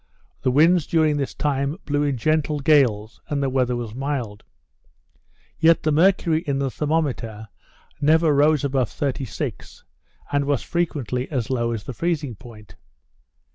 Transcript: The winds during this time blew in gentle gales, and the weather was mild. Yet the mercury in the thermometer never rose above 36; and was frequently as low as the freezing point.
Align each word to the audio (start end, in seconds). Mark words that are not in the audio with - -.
The 0.41 0.49
winds 0.49 0.87
during 0.87 1.17
this 1.17 1.35
time 1.35 1.77
blew 1.85 2.01
in 2.01 2.17
gentle 2.17 2.59
gales, 2.59 3.21
and 3.29 3.43
the 3.43 3.51
weather 3.51 3.75
was 3.75 3.93
mild. 3.93 4.43
Yet 5.59 5.83
the 5.83 5.91
mercury 5.91 6.41
in 6.41 6.57
the 6.57 6.71
thermometer 6.71 7.49
never 8.01 8.33
rose 8.33 8.63
above 8.63 8.89
36; 8.89 9.83
and 10.31 10.45
was 10.45 10.63
frequently 10.63 11.29
as 11.29 11.51
low 11.51 11.71
as 11.71 11.83
the 11.83 11.93
freezing 11.93 12.33
point. 12.33 12.75